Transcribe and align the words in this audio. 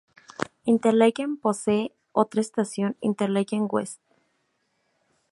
Interlaken 0.65 1.37
posee 1.37 1.93
otra 2.11 2.41
estación, 2.41 2.97
Interlaken 3.01 3.67
West. 3.69 4.01